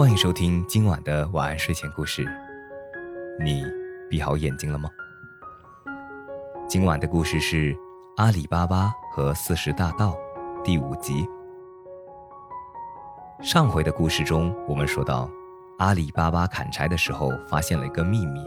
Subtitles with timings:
[0.00, 2.26] 欢迎收听今晚的晚安睡前故事。
[3.38, 3.62] 你
[4.08, 4.88] 闭好眼睛了吗？
[6.66, 7.74] 今晚的故事是
[8.16, 10.16] 《阿里巴巴和四十大盗》
[10.62, 11.28] 第五集。
[13.42, 15.28] 上回的故事中，我们说到，
[15.80, 18.40] 阿里巴巴砍柴的时候发现了一个秘密：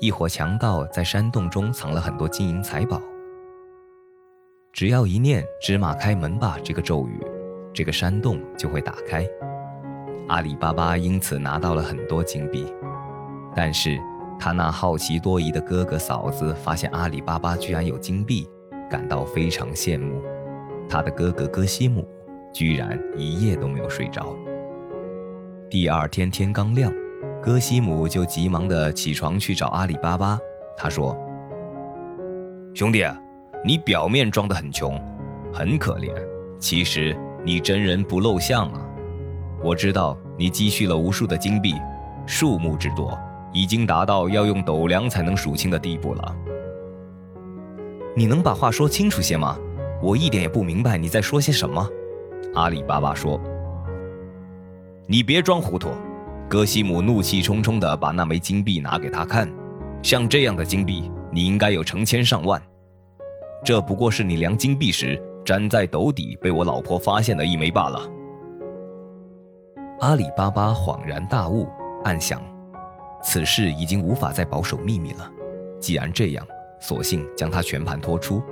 [0.00, 2.98] 一伙强盗在山洞中藏了很多金银财宝。
[4.72, 7.20] 只要一念“芝麻开门吧”这个咒语，
[7.74, 9.28] 这个山洞就会打开。
[10.28, 12.66] 阿里巴巴因此拿到了很多金币，
[13.54, 13.98] 但是
[14.38, 18.48] 他那好奇多疑的哥哥嫂子发现阿里巴巴居然有金币，
[18.90, 20.22] 感到非常羡慕。
[20.88, 22.06] 他的哥哥哥西姆
[22.52, 24.34] 居然一夜都没有睡着。
[25.68, 26.92] 第二天天刚亮，
[27.42, 30.38] 哥西姆就急忙的起床去找阿里巴巴。
[30.76, 31.16] 他说
[32.74, 33.04] ：“兄弟。”
[33.66, 35.00] 你表面装得很穷，
[35.50, 36.12] 很可怜，
[36.58, 38.86] 其实你真人不露相啊！
[39.62, 41.74] 我知道你积蓄了无数的金币，
[42.26, 43.18] 数目之多，
[43.52, 46.36] 已经达到要用斗量才能数清的地步了。
[48.16, 49.58] 你能把话说清楚些吗？
[50.02, 51.88] 我一点也不明白你在说些什么。
[52.54, 53.40] 阿里巴巴说
[55.08, 55.90] ：“你别装糊涂。”
[56.46, 59.50] 格西姆怒气冲冲地把那枚金币拿给他看，
[60.02, 62.62] 像这样的金币，你应该有成千上万。
[63.64, 67.98] 这不过是你量金币时粘在斗底被我老婆发现的一枚罢了。
[70.00, 71.68] 阿里巴巴恍然大悟，
[72.02, 72.42] 暗想：
[73.22, 75.30] 此事已经无法再保守秘密了。
[75.80, 76.46] 既然这样，
[76.80, 78.42] 索性将它全盘托出。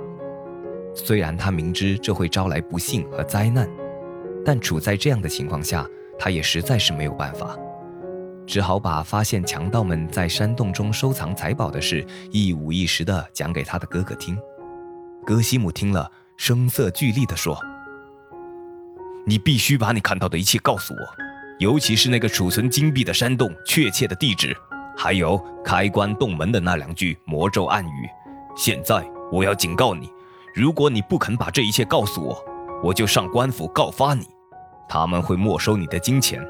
[0.95, 3.69] 虽然他明知这会招来不幸和灾难，
[4.45, 5.85] 但处在这样的情况下，
[6.17, 7.57] 他也实在是没有办法，
[8.47, 14.37] 只好把发现强盗们在山洞中收藏财宝的事一五一十地讲给他的哥哥听。
[15.25, 17.59] 格西姆听了，声色俱厉地说
[19.25, 20.99] ：“你必须把你看到的一切告诉我，
[21.59, 24.55] 尤其是那个储存金币的山洞确切的地址，
[24.97, 28.09] 还有开关洞门的那两句魔咒暗语。
[28.55, 30.09] 现在我要警告你，
[30.53, 32.43] 如果你不肯把这一切告诉我，
[32.83, 34.25] 我就上官府告发你，
[34.87, 36.45] 他们会没收你的金钱，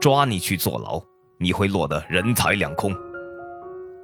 [0.00, 1.00] 抓你去坐牢，
[1.38, 2.94] 你会落得人财两空。”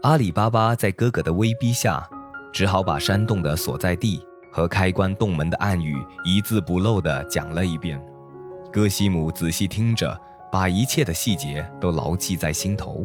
[0.02, 2.06] 阿里巴巴在哥哥的威逼下。
[2.52, 8.00] 只好把山洞的所在地和开关洞门的暗语一字不漏地讲了一遍。
[8.72, 10.16] 戈西姆仔细听着，
[10.54, 13.04] 把一切的细节都牢记在心头。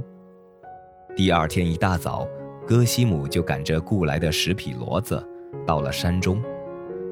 [1.16, 2.28] 第二天一大早，
[2.68, 5.28] 戈西姆就赶着雇来的十匹骡子
[5.66, 6.40] 到了山中。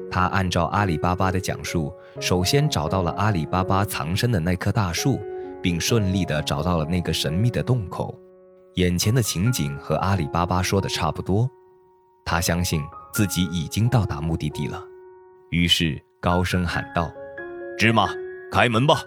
[0.08, 5.18] 他按照阿里巴巴的讲述，首先找到了阿里巴巴藏身的那棵大树，
[5.60, 8.16] 并顺利地找到了那个神秘的洞口。
[8.74, 11.50] 眼前的情景和阿里巴巴说的差不多。
[12.24, 12.80] 他相信
[13.12, 14.80] 自己已经到达目的地了，
[15.50, 17.10] 于是高声喊道
[17.76, 18.06] ：“芝麻，
[18.52, 19.02] 开门吧！”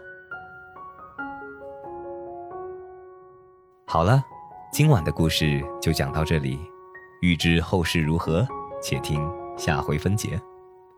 [3.91, 4.23] 好了，
[4.71, 6.57] 今晚的故事就讲到这里。
[7.19, 8.47] 欲知后事如何，
[8.81, 10.41] 且听下回分解。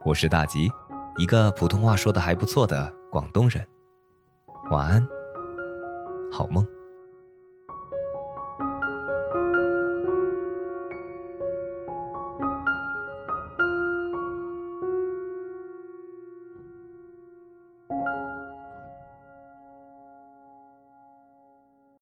[0.05, 0.71] 我是大吉，
[1.17, 3.67] 一个普通话说的还不错的广东人。
[4.69, 5.07] 晚安，
[6.31, 6.63] 好梦。